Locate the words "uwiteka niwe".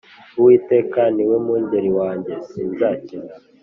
0.37-1.37